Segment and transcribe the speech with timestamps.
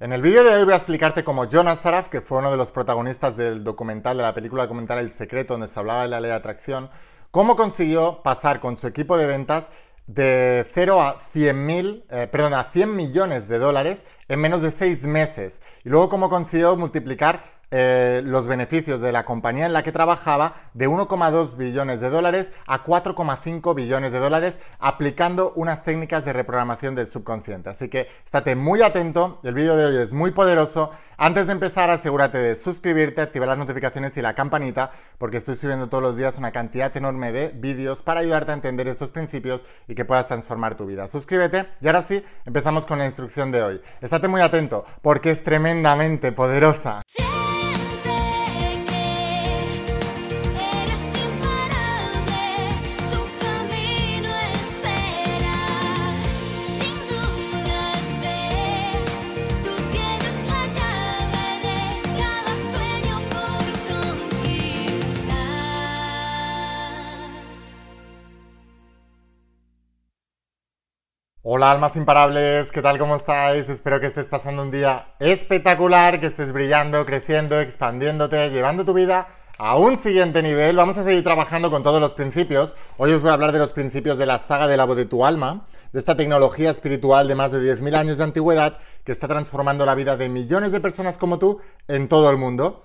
[0.00, 2.56] En el vídeo de hoy voy a explicarte cómo Jonas Saraf, que fue uno de
[2.56, 6.20] los protagonistas del documental, de la película documental El Secreto, donde se hablaba de la
[6.20, 6.90] ley de atracción,
[7.30, 9.70] cómo consiguió pasar con su equipo de ventas
[10.08, 11.70] de 0 a 100
[12.10, 15.62] eh, perdón, a 100 millones de dólares en menos de 6 meses.
[15.84, 17.44] Y luego cómo consiguió multiplicar
[17.76, 22.52] eh, los beneficios de la compañía en la que trabajaba de 1,2 billones de dólares
[22.68, 27.70] a 4,5 billones de dólares aplicando unas técnicas de reprogramación del subconsciente.
[27.70, 30.92] Así que estate muy atento, el vídeo de hoy es muy poderoso.
[31.16, 35.88] Antes de empezar, asegúrate de suscribirte, activar las notificaciones y la campanita, porque estoy subiendo
[35.88, 39.96] todos los días una cantidad enorme de vídeos para ayudarte a entender estos principios y
[39.96, 41.08] que puedas transformar tu vida.
[41.08, 43.82] Suscríbete y ahora sí, empezamos con la instrucción de hoy.
[44.00, 47.02] Estate muy atento, porque es tremendamente poderosa.
[71.56, 72.98] Hola almas imparables, ¿qué tal?
[72.98, 73.68] ¿Cómo estáis?
[73.68, 79.28] Espero que estés pasando un día espectacular, que estés brillando, creciendo, expandiéndote, llevando tu vida
[79.56, 80.74] a un siguiente nivel.
[80.74, 82.74] Vamos a seguir trabajando con todos los principios.
[82.96, 85.04] Hoy os voy a hablar de los principios de la saga de la voz de
[85.04, 89.28] tu alma, de esta tecnología espiritual de más de 10.000 años de antigüedad que está
[89.28, 92.84] transformando la vida de millones de personas como tú en todo el mundo.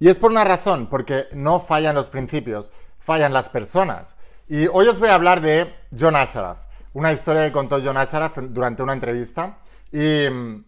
[0.00, 4.16] Y es por una razón, porque no fallan los principios, fallan las personas.
[4.48, 6.67] Y hoy os voy a hablar de John Ashraf
[6.98, 9.58] una historia que contó John Ashraf durante una entrevista.
[9.92, 10.64] Y mm,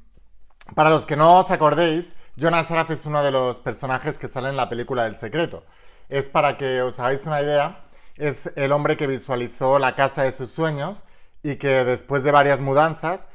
[0.77, 4.49] para los que no os acordéis, John Ashraf es uno de los personajes que sale
[4.49, 5.65] en la película del secreto.
[6.09, 10.31] Es para que os hagáis una idea, es el hombre que visualizó la casa de
[10.31, 11.03] sus sueños
[11.43, 13.27] y que después de varias mudanzas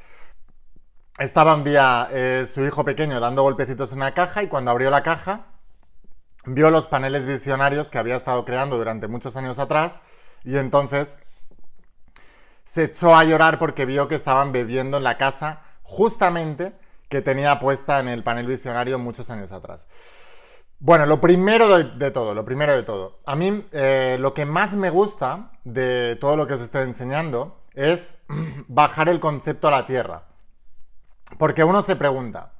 [1.18, 4.90] estaba un día eh, su hijo pequeño dando golpecitos en una caja y cuando abrió
[4.90, 5.46] la caja
[6.44, 9.98] vio los paneles visionarios que había estado creando durante muchos años atrás
[10.44, 11.18] y entonces
[12.66, 16.74] se echó a llorar porque vio que estaban bebiendo en la casa justamente
[17.08, 19.86] que tenía puesta en el panel visionario muchos años atrás.
[20.78, 23.20] Bueno, lo primero de, todo, lo primero de todo.
[23.24, 27.62] A mí eh, lo que más me gusta de todo lo que os estoy enseñando
[27.72, 28.16] es
[28.68, 30.24] bajar el concepto a la tierra.
[31.38, 32.52] Porque uno se pregunta,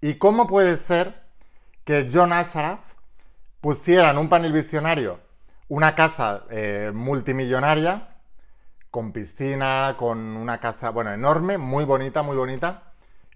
[0.00, 1.22] ¿y cómo puede ser
[1.84, 2.80] que John Ashraf
[3.60, 5.20] pusiera en un panel visionario
[5.68, 8.11] una casa eh, multimillonaria
[8.92, 12.92] con piscina, con una casa, bueno, enorme, muy bonita, muy bonita.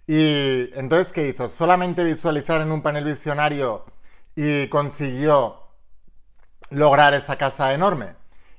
[0.06, 1.48] Y entonces, ¿qué hizo?
[1.48, 3.86] Solamente visualizar en un panel visionario
[4.36, 5.62] y consiguió
[6.68, 8.16] lograr esa casa enorme.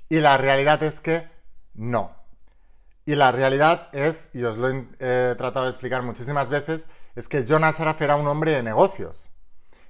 [0.10, 1.30] Y la realidad es que
[1.76, 2.16] no.
[3.06, 7.46] Y la realidad es, y os lo he tratado de explicar muchísimas veces, es que
[7.48, 9.30] John Ashraf era un hombre de negocios.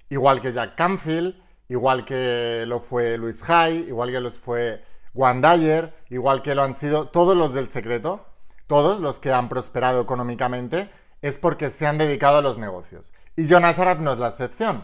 [0.10, 4.84] Igual que Jack Canfield, igual que lo fue Luis Hay, igual que los fue
[5.18, 8.26] Dyer, igual que lo han sido todos los del secreto,
[8.68, 10.90] todos los que han prosperado económicamente,
[11.22, 13.12] es porque se han dedicado a los negocios.
[13.36, 14.84] Y Jonas Araf no es la excepción.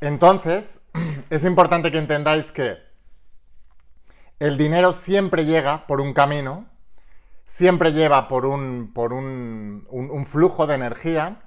[0.00, 0.80] Entonces,
[1.30, 2.78] es importante que entendáis que
[4.38, 6.66] el dinero siempre llega por un camino,
[7.46, 11.42] siempre lleva por un, por un, un flujo de energía,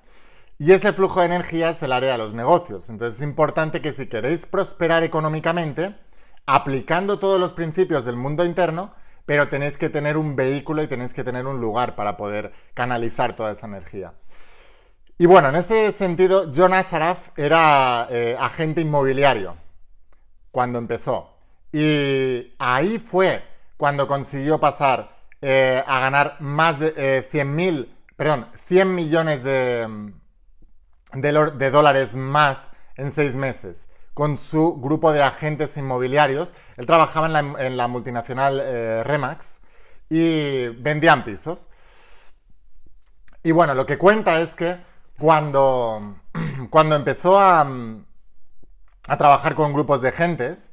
[0.59, 2.89] y ese flujo de energía es el área de los negocios.
[2.89, 5.95] Entonces es importante que si queréis prosperar económicamente,
[6.45, 8.93] aplicando todos los principios del mundo interno,
[9.25, 13.35] pero tenéis que tener un vehículo y tenéis que tener un lugar para poder canalizar
[13.35, 14.13] toda esa energía.
[15.17, 19.55] Y bueno, en este sentido, John Ashraf era eh, agente inmobiliario
[20.51, 21.37] cuando empezó.
[21.71, 23.43] Y ahí fue
[23.77, 30.11] cuando consiguió pasar eh, a ganar más de 100 eh, perdón, 100 millones de,
[31.13, 36.53] de dólares más en seis meses con su grupo de agentes inmobiliarios.
[36.77, 39.59] Él trabajaba en la, multinacional eh, Remax
[40.09, 41.67] y vendían pisos.
[43.43, 44.77] Y bueno, lo que cuenta es que
[45.17, 46.15] cuando,
[46.69, 47.67] cuando empezó a,
[49.07, 50.71] a trabajar con grupos de agentes,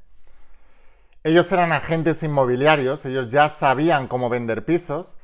[1.22, 5.16] ellos eran agentes inmobiliarios, ellos ya sabían cómo vender pisos,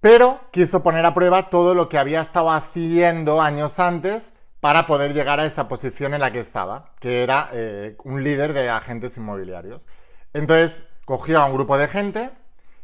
[0.00, 5.14] pero quiso poner a prueba todo lo que había estado haciendo años antes para poder
[5.14, 9.16] llegar a esa posición en la que estaba, que era eh, un líder de agentes
[9.16, 9.86] inmobiliarios.
[10.34, 12.30] Entonces cogió a un grupo de gente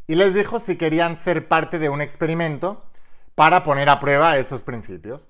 [0.07, 2.83] y les dijo si querían ser parte de un experimento
[3.35, 5.29] para poner a prueba esos principios.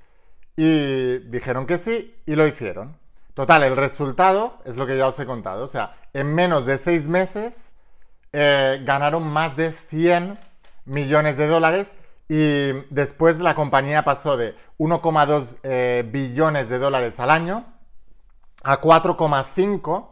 [0.55, 2.97] Y dijeron que sí y lo hicieron.
[3.33, 5.63] Total, el resultado es lo que ya os he contado.
[5.63, 7.71] O sea, en menos de seis meses
[8.33, 10.39] eh, ganaron más de 100
[10.85, 11.95] millones de dólares
[12.29, 17.65] y después la compañía pasó de 1,2 eh, billones de dólares al año
[18.63, 20.07] a 4,5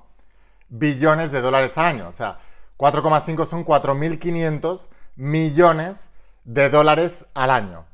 [0.69, 2.07] billones de dólares al año.
[2.07, 2.39] O sea,
[2.77, 6.09] 4,5 son 4.500 millones
[6.45, 7.85] de dólares al año.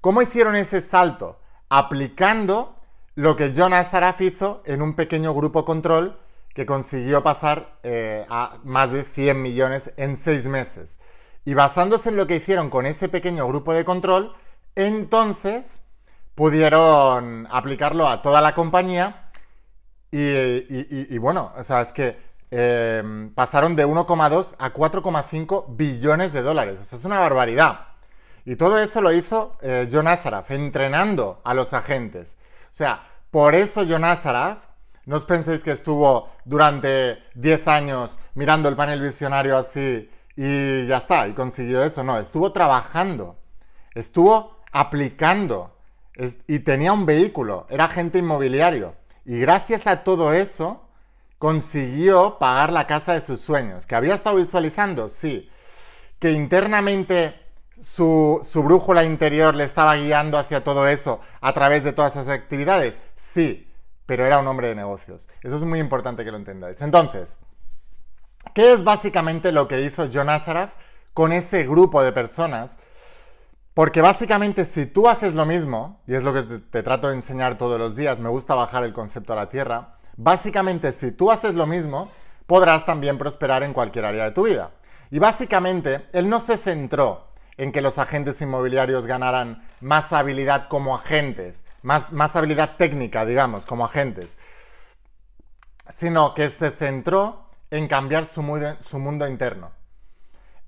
[0.00, 1.38] ¿Cómo hicieron ese salto?
[1.68, 2.76] Aplicando
[3.14, 6.18] lo que John Assaraf hizo en un pequeño grupo control
[6.54, 10.98] que consiguió pasar eh, a más de 100 millones en 6 meses.
[11.44, 14.34] Y basándose en lo que hicieron con ese pequeño grupo de control,
[14.74, 15.80] entonces
[16.34, 19.30] pudieron aplicarlo a toda la compañía
[20.12, 22.18] y, bueno, o sea, es que
[22.50, 26.80] eh, pasaron de 1,2 a 4,5 billones de dólares.
[26.80, 27.88] Eso es una barbaridad.
[28.44, 32.36] Y todo eso lo hizo eh, John Asaraf, entrenando a los agentes.
[32.72, 34.58] O sea, por eso John Asaraf,
[35.06, 40.98] no os penséis que estuvo durante 10 años mirando el panel visionario así y ya
[40.98, 42.02] está, y consiguió eso.
[42.04, 43.38] No, estuvo trabajando,
[43.94, 45.76] estuvo aplicando
[46.46, 48.94] y tenía un vehículo, era agente inmobiliario.
[49.24, 50.88] Y gracias a todo eso,
[51.38, 53.86] consiguió pagar la casa de sus sueños.
[53.86, 55.08] ¿Que había estado visualizando?
[55.08, 55.50] Sí.
[56.18, 57.34] ¿Que internamente
[57.78, 62.28] su, su, brújula interior le estaba guiando hacia todo eso a través de todas esas
[62.28, 62.98] actividades?
[63.16, 63.72] Sí.
[64.04, 65.28] Pero era un hombre de negocios.
[65.42, 66.80] Eso es muy importante que lo entendáis.
[66.82, 67.38] Entonces,
[68.54, 70.72] ¿qué es básicamente lo que hizo John Asharaf
[71.14, 72.78] con ese grupo de personas
[73.74, 77.56] porque básicamente si tú haces lo mismo, y es lo que te, trato de enseñar
[77.56, 81.54] todos los días, me gusta bajar el concepto a la tierra, básicamente si tú haces
[81.54, 82.10] lo mismo,
[82.46, 84.72] podrás también prosperar en cualquier área de tu vida.
[85.10, 90.96] Y básicamente, él no se centró en que los agentes inmobiliarios ganaran más habilidad como
[90.96, 94.36] agentes, más, más habilidad técnica, digamos, como agentes,
[95.94, 99.80] sino que se centró en cambiar su mundo interno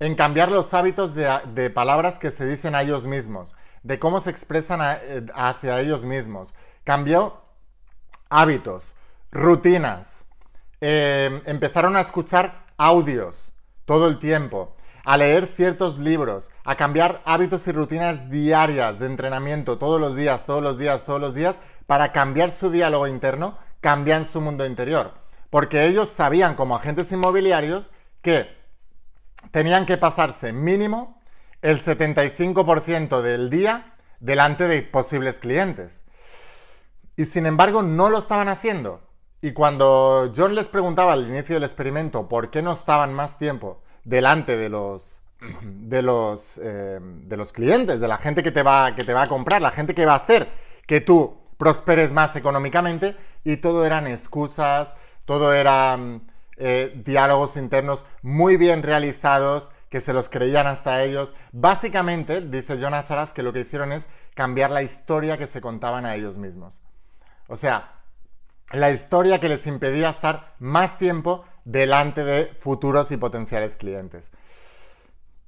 [0.03, 4.31] en cambiar los hábitos de, palabras que se dicen a ellos mismos, de cómo se
[4.31, 6.53] expresan eh, hacia ellos mismos.
[6.83, 7.41] Cambió
[8.29, 8.95] hábitos,
[9.31, 10.25] rutinas,
[10.81, 13.53] em, empezaron a escuchar audios
[13.85, 14.75] todo el tiempo,
[15.05, 20.45] a leer ciertos libros, a cambiar hábitos y rutinas diarias de entrenamiento todos los días,
[20.45, 25.22] todos los días, todos los días, para cambiar su diálogo interno, cambiar su mundo interior.
[25.53, 27.91] Porque ellos sabían como agentes inmobiliarios
[28.23, 28.47] que
[29.51, 31.21] tenían que pasarse mínimo
[31.61, 36.01] el 75% del día delante de posibles clientes.
[37.17, 39.01] Y sin embargo no lo estaban haciendo.
[39.41, 43.83] Y cuando John les preguntaba al inicio del experimento por qué no estaban más tiempo
[44.05, 45.19] delante de los,
[45.61, 49.21] de los, eh, de los clientes, de la gente que te, va, que te va
[49.21, 50.49] a comprar, la gente que va a hacer
[50.87, 58.57] que tú prosperes más económicamente, y todo eran excusas, todo eran eh, diálogos internos muy
[58.57, 61.35] bien realizados, que se los creían hasta ellos.
[61.51, 66.05] Básicamente, dice John Asaraf, que lo que hicieron es cambiar la historia que se contaban
[66.05, 66.81] a ellos mismos.
[67.47, 68.01] O sea,
[68.71, 74.31] la historia que les impedía estar más tiempo delante de futuros y potenciales clientes.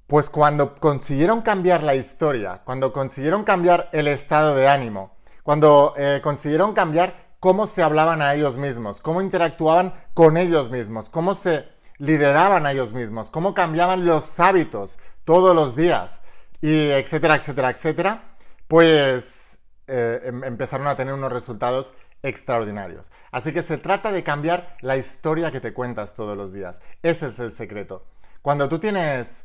[0.08, 6.20] Pues cuando consiguieron cambiar la historia, cuando consiguieron cambiar el estado de ánimo, cuando eh,
[6.24, 11.68] consiguieron cambiar cómo se hablaban a ellos mismos, cómo interactuaban con ellos mismos, cómo se
[11.98, 16.22] lideraban a ellos mismos, cómo cambiaban los hábitos todos los días,
[16.62, 18.24] y etcétera, etcétera, etcétera,
[18.68, 21.94] pues eh, em, empezaron a tener unos resultados
[22.24, 23.12] extraordinarios.
[23.32, 26.82] Así que se trata de cambiar la historia que te cuentas todos los días.
[27.04, 28.06] Ese es el secreto.
[28.42, 29.44] Cuando tú tienes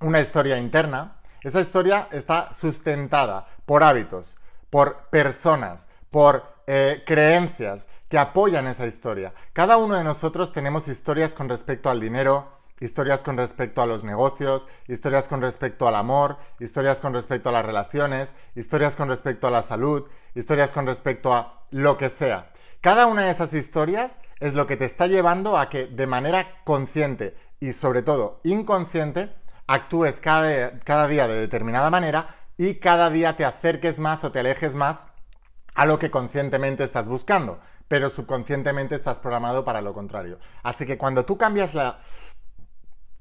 [0.00, 4.36] una historia interna, esa historia está sustentada por hábitos,
[4.70, 9.34] por personas, por eh, creencias que apoyan esa historia.
[9.52, 12.48] Cada uno de nosotros tenemos historias con respecto al dinero,
[12.80, 17.52] historias con respecto a los negocios, historias con respecto al amor, historias con respecto a
[17.52, 20.04] las relaciones, historias con respecto a la salud,
[20.34, 22.52] historias con respecto a lo que sea.
[22.80, 26.62] Cada una de esas historias es lo que te está llevando a que de manera
[26.64, 29.34] consciente y sobre todo inconsciente
[29.66, 34.40] actúes cada, cada día de determinada manera y cada día te acerques más o te
[34.40, 35.06] alejes más
[35.74, 40.38] a lo que conscientemente estás buscando, pero subconscientemente estás programado para lo contrario.
[40.62, 42.00] Así que cuando tú cambias la,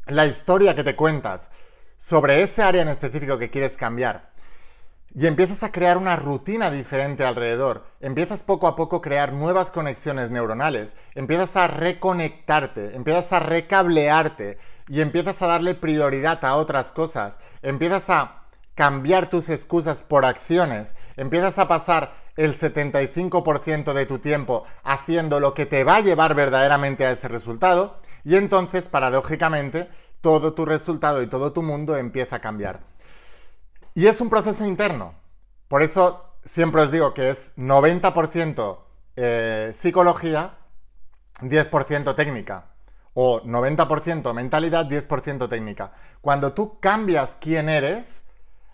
[0.06, 1.50] la historia que te cuentas
[1.98, 4.32] sobre ese área en específico que quieres cambiar
[5.16, 9.70] y empiezas a crear una rutina diferente alrededor, empiezas poco a poco a crear nuevas
[9.70, 14.58] conexiones neuronales, empiezas a reconectarte, empiezas a recablearte
[14.88, 18.44] y empiezas a darle prioridad a otras cosas, empiezas a
[18.74, 25.54] cambiar tus excusas por acciones, empiezas a pasar el 75% de tu tiempo haciendo lo
[25.54, 29.90] que te va a llevar verdaderamente a ese resultado y entonces, paradójicamente,
[30.22, 32.82] todo tu resultado y todo tu mundo empieza a cambiar.
[33.94, 35.14] Y es un proceso interno.
[35.68, 38.80] Por eso siempre os digo que es 90%
[39.16, 40.58] eh, psicología,
[41.42, 42.70] 10% técnica.
[43.14, 45.92] O 90% mentalidad, 10% técnica.
[46.22, 48.24] Cuando tú cambias quién eres,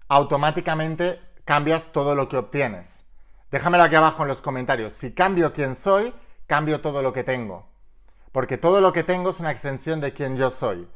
[0.07, 3.03] automáticamente cambias todo lo que obtienes.
[3.51, 4.93] Déjamelo aquí abajo en los comentarios.
[4.93, 6.13] Si cambio quién soy,
[6.45, 7.67] cambio todo lo que tengo.
[8.31, 10.87] Porque todo lo que tengo es una extensión de quién yo soy.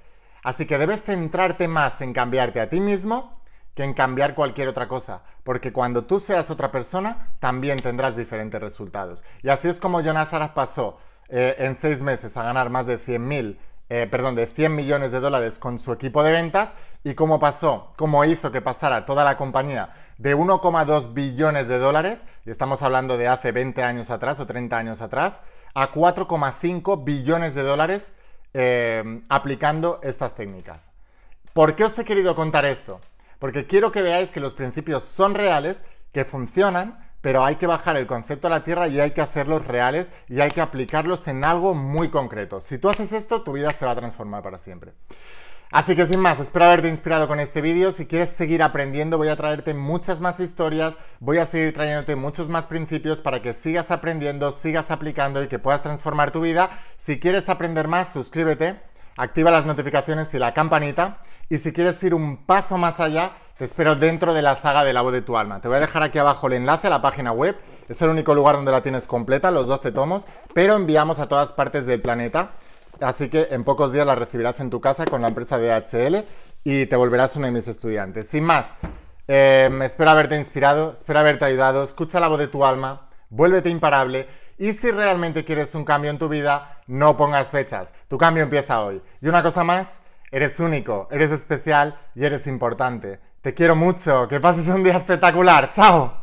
[0.43, 3.41] Así que debes centrarte más en cambiarte a ti mismo
[3.73, 8.61] que en cambiar cualquier otra cosa, porque cuando tú seas otra persona, también tendrás diferentes
[8.61, 9.23] resultados.
[9.41, 12.99] Y así es como Jonas Aras pasó eh, en seis meses a ganar más de
[12.99, 13.57] 100
[13.89, 17.91] eh, perdón, de 100 millones de dólares con su equipo de ventas y cómo pasó,
[17.97, 23.17] cómo hizo que pasara toda la compañía de 1,2 billones de dólares, y estamos hablando
[23.17, 25.41] de hace 20 años atrás o 30 años atrás,
[25.73, 28.13] a 4,5 billones de dólares
[28.53, 30.91] eh, aplicando estas técnicas.
[31.53, 32.99] ¿Por qué os he querido contar esto?
[33.43, 35.83] porque quiero que veáis que los principios son reales,
[36.13, 39.67] que funcionan, pero hay que bajar el concepto a la tierra y hay que hacerlos
[39.67, 42.61] reales y hay que aplicarlos en algo muy concreto.
[42.61, 44.93] Si tú haces esto, tu vida se va a transformar para siempre.
[45.73, 47.91] Así que sin más, espero haberte inspirado con este vídeo.
[47.91, 52.47] Si quieres seguir aprendiendo, voy a traerte muchas más historias, voy a seguir trayéndote muchos
[52.47, 56.69] más principios para que sigas aprendiendo, sigas aplicando y que puedas transformar tu vida.
[56.97, 58.79] Si quieres aprender más, suscríbete,
[59.17, 61.17] activa las notificaciones y la campanita.
[61.49, 64.93] Y si quieres ir un paso más allá, te espero dentro de la saga de
[64.93, 65.59] la voz de tu alma.
[65.59, 67.57] Te voy a dejar aquí abajo el enlace a la página web.
[67.89, 71.51] Es el único lugar donde la tienes completa, los 12 tomos, pero enviamos a todas
[71.51, 72.51] partes del planeta.
[73.03, 76.23] Así que en pocos días la recibirás en tu casa con la empresa DHL
[76.63, 78.27] y te volverás uno de mis estudiantes.
[78.27, 78.75] Sin más,
[79.27, 81.83] eh, espero haberte inspirado, espero haberte ayudado.
[81.83, 84.27] Escucha la voz de tu alma, vuélvete imparable.
[84.57, 87.93] Y si realmente quieres un cambio en tu vida, no pongas fechas.
[88.07, 89.01] Tu cambio empieza hoy.
[89.21, 89.99] Y una cosa más,
[90.33, 93.19] Eres único, eres especial y eres importante.
[93.43, 95.69] Te quiero mucho, que pases un día espectacular.
[95.69, 96.22] ¡Chao!